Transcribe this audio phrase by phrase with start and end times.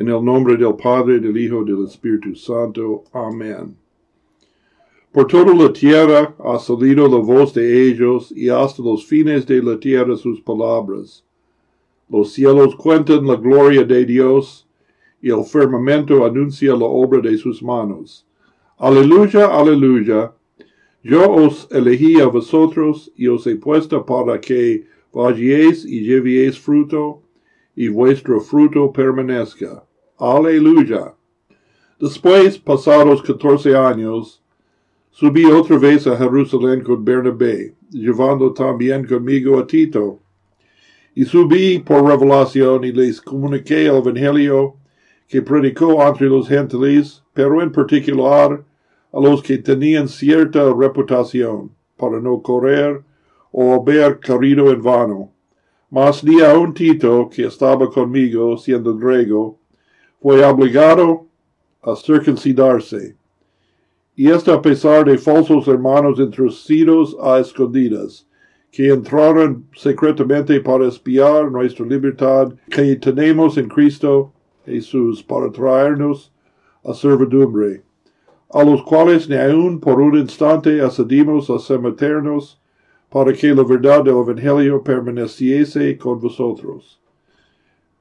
[0.00, 3.02] En el nombre del Padre, del Hijo, del Espíritu Santo.
[3.12, 3.76] Amén.
[5.10, 9.60] Por toda la tierra ha salido la voz de ellos y hasta los fines de
[9.60, 11.24] la tierra sus palabras.
[12.08, 14.68] Los cielos cuentan la gloria de Dios
[15.20, 18.24] y el firmamento anuncia la obra de sus manos.
[18.76, 20.32] Aleluya, aleluya.
[21.02, 27.20] Yo os elegí a vosotros y os he puesto para que vayáis y llevéis fruto
[27.74, 29.87] y vuestro fruto permanezca.
[30.20, 31.14] Aleluya.
[32.00, 34.42] Después, pasados catorce años,
[35.12, 40.18] subí otra vez a Jerusalén con Bernabé, llevando también conmigo a Tito.
[41.14, 44.74] Y subí por revelación y les comuniqué el Evangelio
[45.28, 48.64] que predicó entre los gentiles, pero en particular
[49.12, 53.02] a los que tenían cierta reputación, para no correr
[53.52, 55.30] o haber corrido en vano.
[55.90, 59.57] Mas ni aun Tito, que estaba conmigo, siendo griego,
[60.20, 61.26] fue obligado
[61.82, 63.16] a circuncidarse.
[64.16, 68.26] Y esto a pesar de falsos hermanos introducidos a escondidas,
[68.70, 74.32] que entraron secretamente para espiar nuestra libertad que tenemos en Cristo
[74.66, 76.32] Jesús para traernos
[76.84, 77.82] a servidumbre,
[78.50, 82.60] a los cuales ni aun por un instante accedimos a someternos
[83.10, 87.00] para que la verdad del Evangelio permaneciese con vosotros.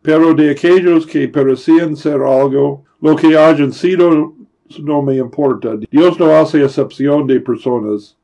[0.07, 4.35] Pero de aquellos que parecían ser algo, lo que hayan sido
[4.79, 5.75] no me importa.
[5.91, 8.15] Dios no hace excepción de personas.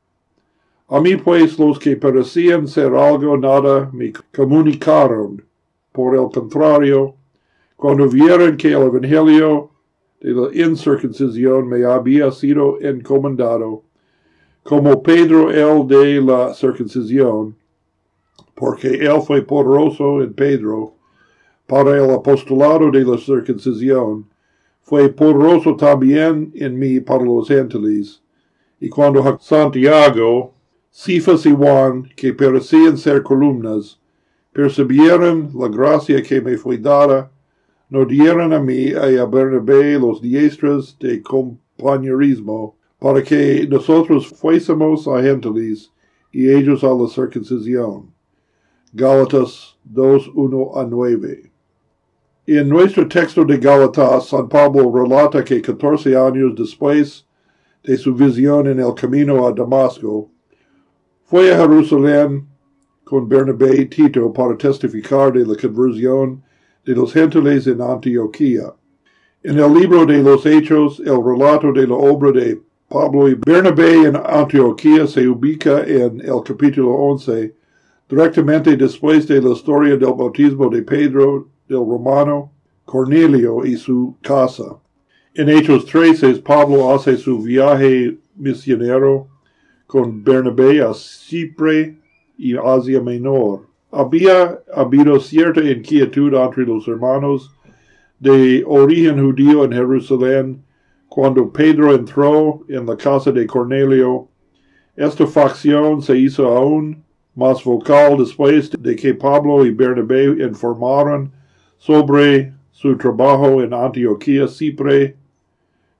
[0.87, 5.43] A mí pues los que parecían ser algo nada me comunicaron.
[5.91, 7.15] Por el contrario,
[7.75, 9.69] cuando vieron que el Evangelio
[10.21, 13.83] de la incircuncisión me había sido encomendado,
[14.63, 17.57] como Pedro el de la circuncisión,
[18.55, 20.93] porque él fue poderoso en Pedro
[21.67, 24.25] para el apostolado de la circuncisión,
[24.81, 28.21] fue poderoso también en mí para los gentiles.
[28.79, 30.53] Y cuando Santiago,
[30.91, 33.99] Cifas y Juan, que parecían ser columnas,
[34.51, 37.31] percibieron la gracia que me fue dada,
[37.89, 45.07] no dieron a mí y a Bernabé los diestros de compañerismo, para que nosotros fuésemos
[45.07, 45.91] a gentiles
[46.31, 48.11] y ellos a la circuncisión.
[48.91, 51.52] Gálatas 2, 1 a 9.
[52.45, 57.25] En nuestro texto de Gálatas, San Pablo relata que catorce años después
[57.85, 60.29] de su visión en el camino a Damasco,
[61.23, 62.45] fue a Jerusalén
[63.05, 66.43] con Bernabé y Tito para testificar de la conversión
[66.85, 68.73] de los gentiles en Antioquía.
[69.41, 74.07] En el libro de los Hechos, el relato de la obra de Pablo y Bernabé
[74.07, 77.55] en Antioquía se ubica en el capítulo 11,
[78.09, 82.51] directamente después de la historia del bautismo de Pedro del Romano,
[82.85, 84.77] Cornelio y su casa.
[85.33, 89.27] En Hechos 13, Pablo hace su viaje misionero
[89.87, 91.97] con Bernabé a Cipre
[92.37, 93.67] y Asia Menor.
[93.91, 97.53] Había habido cierta inquietud entre los hermanos
[98.19, 100.63] de origen judío en Jerusalén
[101.13, 104.27] cuando Pedro entró en la casa de Cornelio,
[104.95, 107.03] esta facción se hizo aún
[107.35, 111.31] más vocal después de que Pablo y Bernabé informaron
[111.85, 115.17] sobre su trabajo en Antioquía, Cipre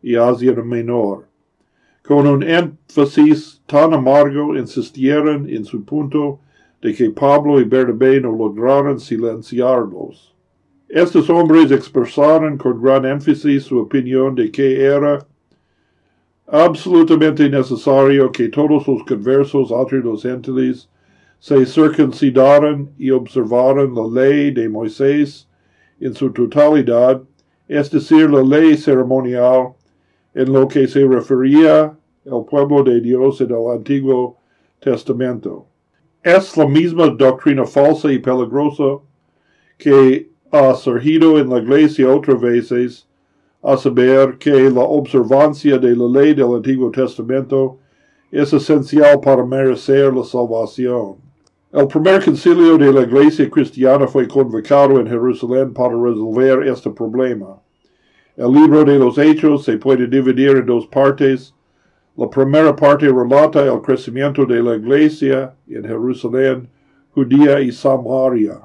[0.01, 1.25] y Asia Menor.
[2.03, 6.39] Con un énfasis tan amargo insistieron en su punto
[6.81, 10.33] de que Pablo y Bernabé no lograron silenciarlos.
[10.87, 15.27] Estos hombres expresaron con gran énfasis su opinión de que era
[16.47, 20.89] absolutamente necesario que todos los conversos entre los gentiles
[21.39, 25.49] se circuncidaran y observaran la ley de Moisés
[26.03, 27.21] en su totalidad,
[27.67, 29.73] es decir, la ley ceremonial
[30.33, 31.95] en lo que se refería
[32.29, 34.37] al pueblo de Dios en el Antiguo
[34.79, 35.65] Testamento.
[36.21, 38.99] Es la misma doctrina falsa y peligrosa
[39.77, 43.07] que ha surgido en la iglesia otras veces,
[43.61, 47.77] a saber que la observancia de la ley del Antiguo Testamento
[48.29, 51.22] es esencial para merecer la salvación.
[51.75, 57.59] El primer concilio de la iglesia cristiana fue convocado en Jerusalén para resolver este problema.
[58.37, 61.55] El libro de los Hechos se puede dividir en dos partes.
[62.15, 66.69] La primera parte relata el crecimiento de la iglesia en Jerusalén,
[67.15, 68.59] Judía y Samaria.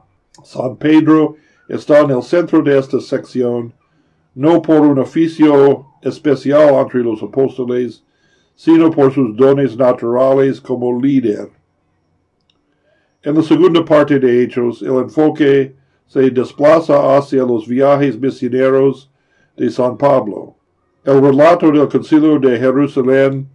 [0.45, 3.73] San Pedro está en el centro de esta sección,
[4.35, 8.05] no por un oficio especial entre los apóstoles,
[8.55, 11.58] sino por sus dones naturales como líder.
[13.23, 15.75] En la segunda parte de Hechos, el enfoque
[16.07, 19.11] se desplaza hacia los viajes misioneros
[19.57, 20.55] de San Pablo.
[21.05, 23.49] El relato del Concilio de Jerusalén,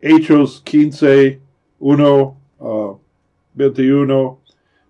[0.00, 1.40] Hechos 15,
[1.78, 2.36] 1
[3.54, 4.38] 21,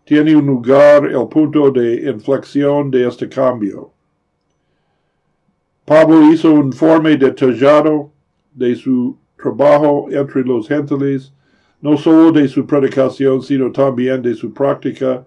[0.05, 3.93] tiene un lugar el punto de inflexión de este cambio.
[5.85, 8.11] Pablo hizo un informe detallado
[8.53, 11.33] de su trabajo entre los gentiles,
[11.81, 15.27] no solo de su predicación, sino también de su práctica,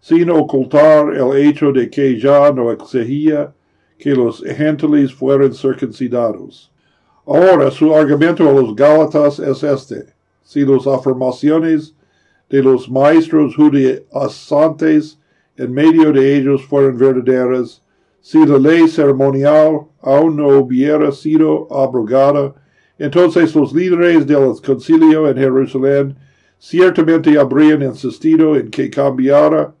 [0.00, 3.52] sin ocultar el hecho de que ya no exigía
[3.98, 6.72] que los gentiles fueran circuncidados.
[7.24, 10.06] Ahora su argumento a los Gálatas es este.
[10.42, 11.94] Si las afirmaciones
[12.50, 15.20] de los maestros judaizantes
[15.56, 17.82] en medio de ellos fueran verdaderas,
[18.20, 22.54] si la ley ceremonial aún no hubiera sido abrogada,
[23.02, 26.16] entonces los líderes del concilio en Jerusalén
[26.56, 29.74] ciertamente habrían insistido en que cambiara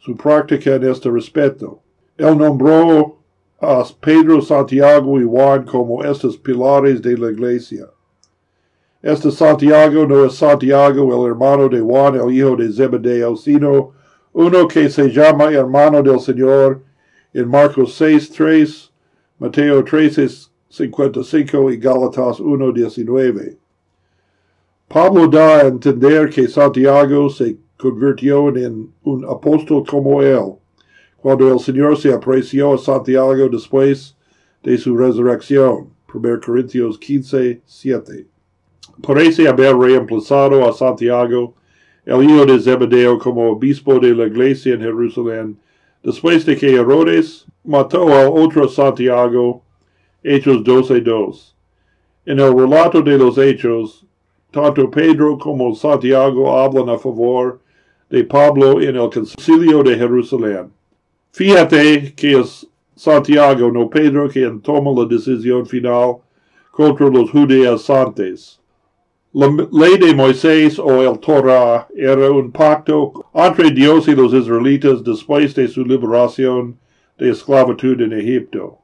[0.00, 1.80] su práctica en este respecto.
[2.16, 3.18] Él nombró
[3.60, 7.86] a Pedro, Santiago y Juan como estos pilares de la iglesia.
[9.00, 13.92] Este Santiago no es Santiago, el hermano de Juan, el hijo de Zebedeo, sino
[14.32, 16.82] uno que se llama hermano del Señor
[17.32, 18.92] en Marcos 6, 3,
[19.38, 23.56] Mateo 13, 55 y Gálatas 1, 19.
[24.88, 30.54] Pablo da a entender que Santiago se convirtió en un apóstol como él,
[31.16, 34.16] cuando el Señor se apreció a Santiago después
[34.62, 35.88] de su resurrección.
[36.12, 38.26] 1 Corintios 15, 7.
[39.02, 41.54] Parece haber reemplazado a Santiago,
[42.04, 45.58] el hijo de Zebedeo, como obispo de la iglesia en Jerusalén
[46.06, 49.64] después de que Herodes mató a otro Santiago,
[50.28, 51.54] Hechos 12.2.
[52.26, 54.04] En el relato de los Hechos,
[54.50, 57.60] tanto Pedro como Santiago hablan a favor
[58.10, 60.72] de Pablo en el concilio de Jerusalén.
[61.30, 66.16] Fíjate que es Santiago, no Pedro, quien toma la decisión final
[66.72, 68.58] contra los judaizantes.
[69.32, 75.04] La ley de Moisés o el Torah era un pacto entre Dios y los israelitas
[75.04, 76.76] después de su liberación
[77.16, 78.78] de esclavitud en Egipto.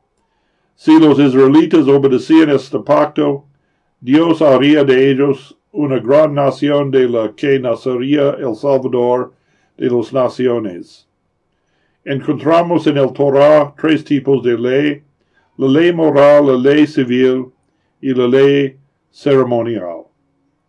[0.74, 3.44] Si los israelitas obedecían este pacto,
[4.00, 9.32] Dios haría de ellos una gran nación de la que nacería el Salvador
[9.76, 11.08] de las naciones.
[12.04, 15.02] Encontramos en el Torah tres tipos de ley,
[15.56, 17.52] la ley moral, la ley civil
[18.00, 18.76] y la ley
[19.10, 20.06] ceremonial.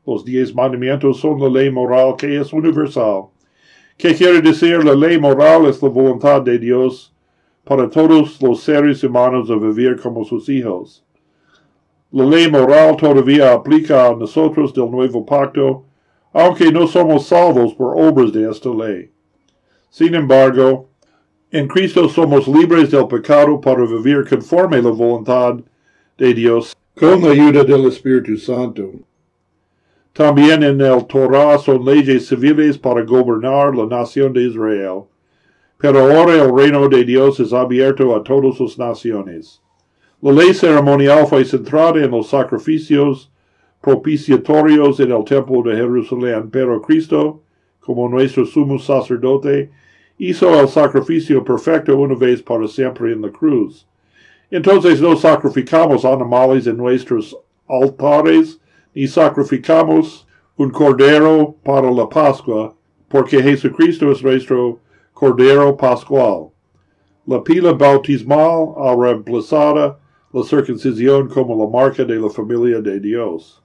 [0.06, 3.26] Los diez mandamientos son la ley moral que es universal.
[3.98, 5.66] ¿Qué quiere decir la ley moral?
[5.66, 7.13] Es la voluntad de Dios
[7.64, 11.04] para todos los seres humanos de vivir como sus hijos.
[12.12, 15.84] La ley moral todavía aplica a nosotros del nuevo pacto,
[16.32, 19.10] aunque no somos salvos por obras de esta ley.
[19.90, 20.90] Sin embargo,
[21.52, 25.56] en Cristo somos libres del pecado para vivir conforme la voluntad
[26.18, 28.92] de Dios con la ayuda del Espíritu Santo.
[30.14, 35.06] También en el Torah son leyes civiles para gobernar la nación de Israel.
[35.84, 39.62] Pero ahora el reino de Dios es abierto a todas las naciones.
[40.22, 43.30] La ley ceremonial fue centrada en los sacrificios
[43.82, 47.42] propiciatorios en el templo de Jerusalén, pero Cristo,
[47.82, 49.72] como nuestro sumo sacerdote,
[50.18, 53.86] hizo el sacrificio perfecto una vez para siempre en la cruz.
[54.50, 57.38] Entonces no sacrificamos animales en nuestros
[57.68, 58.58] altares,
[58.94, 60.26] y sacrificamos
[60.56, 62.74] un cordero para la Pascua,
[63.10, 64.80] porque Jesucristo es nuestro
[65.24, 66.52] cordero pascual.
[67.26, 69.98] La pila bautismal ha reemplazado
[70.34, 73.64] la circuncisión como la marca de la familia de Dios.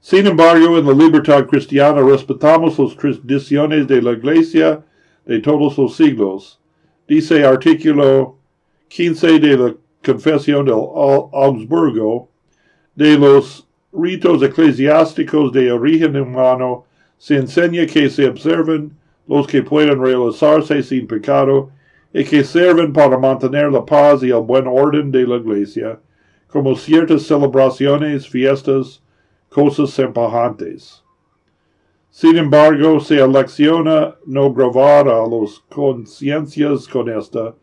[0.00, 4.84] Sin embargo, en la libertad cristiana respetamos las tradiciones de la Iglesia
[5.26, 6.60] de todos los siglos.
[7.08, 8.36] Dice artículo
[8.86, 12.28] 15 de la Confesión del Augsburgo,
[12.94, 16.84] de los ritos eclesiásticos de origen humano,
[17.18, 18.99] se enseña que se observen
[19.30, 21.70] los que pueden realizarse sin pecado
[22.12, 26.00] y que sirven para mantener la paz y el buen orden de la iglesia,
[26.48, 29.00] como ciertas celebraciones, fiestas,
[29.48, 31.04] cosas semejantes.
[32.10, 37.54] Sin embargo, se elecciona no gravar a los conciencias con esta,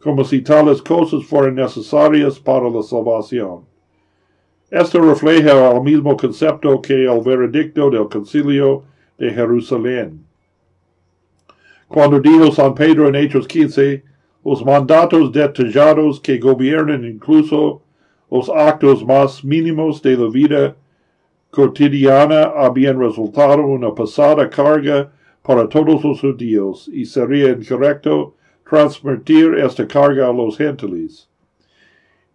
[0.00, 3.62] como si tales cosas fueran necesarias para la salvación.
[4.70, 8.84] Esto refleja el mismo concepto que el veredicto del concilio
[9.18, 10.27] de Jerusalén.
[11.88, 14.04] Cuando dijo San Pedro en Hechos 15,
[14.44, 17.82] los mandatos detallados que gobiernan incluso
[18.30, 20.76] los actos más mínimos de la vida
[21.50, 25.10] cotidiana habían resultado una pesada carga
[25.42, 28.34] para todos los judíos, y sería incorrecto
[28.68, 31.26] transmitir esta carga a los gentiles.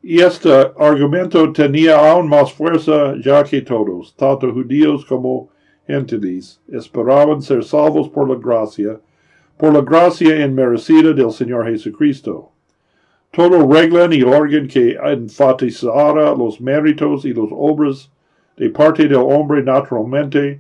[0.02, 5.50] Y este argumento tenía aún más fuerza ya que todos, tanto judíos como
[5.86, 9.00] gentiles, esperaban ser salvos por la gracia,
[9.64, 12.52] por la gracia inmerecida del Señor Jesucristo.
[13.32, 18.12] Todo regla y orden que enfatizara los méritos y los obras
[18.58, 20.60] de parte del hombre naturalmente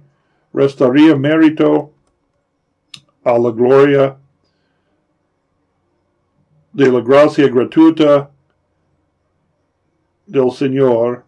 [0.54, 1.92] restaría mérito
[3.26, 4.16] a la gloria
[6.72, 8.32] de la gracia gratuita
[10.26, 11.26] del Señor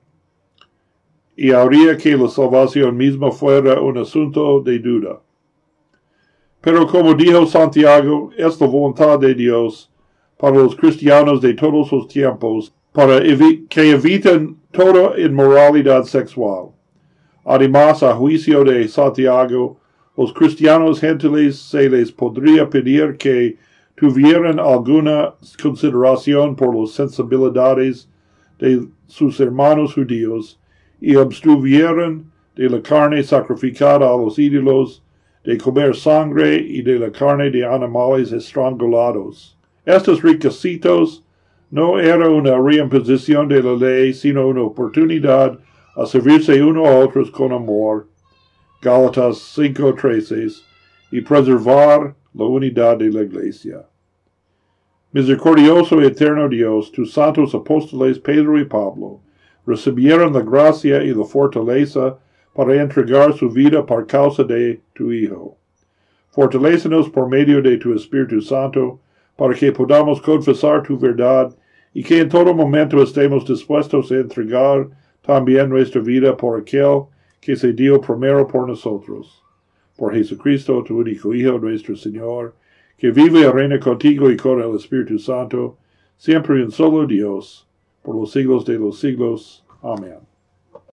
[1.35, 5.24] y haría que la salvación misma fuera un asunto de duda.
[6.65, 9.87] Pero como dijo Santiago, es la voluntad de Dios
[10.35, 16.69] para los cristianos de todos los tiempos, para que eviten toda inmoralidad sexual.
[17.45, 19.77] Además, a juicio de Santiago,
[20.17, 23.57] los cristianos gentiles se les podría pedir que
[23.95, 28.09] tuvieran alguna consideración por las sensibilidades
[28.57, 30.59] de sus hermanos judíos
[30.99, 35.03] y abstuvieran de la carne sacrificada a los ídolos,
[35.45, 39.55] de comer sangre y de la carne de animales estrangulados.
[39.85, 41.23] Estos requisitos
[41.69, 45.59] no era una reimposición de la ley, sino una oportunidad
[45.95, 48.07] a servirse uno a otros con amor,
[48.81, 50.63] Gálatas 5:13,
[51.11, 53.85] y preservar la unidad de la iglesia.
[55.11, 59.21] Misericordioso y eterno Dios, tus santos apóstoles Pedro y Pablo
[59.65, 62.17] recibieron la gracia y la fortaleza
[62.55, 65.57] para entregar su vida por causa de tu Hijo.
[66.29, 68.99] Fortalécenos por medio de tu Espíritu Santo,
[69.35, 71.53] para que podamos confesar tu verdad
[71.93, 74.87] y que en todo momento estemos dispuestos a entregar
[75.21, 77.03] también nuestra vida por aquel
[77.41, 79.43] que se dio primero por nosotros.
[79.97, 82.55] Por Jesucristo, tu único Hijo, nuestro Señor,
[82.97, 85.77] que vive y reina contigo y con el Espíritu Santo,
[86.17, 87.67] siempre en solo Dios,
[88.01, 89.65] por los siglos de los siglos.
[89.81, 90.34] Amén.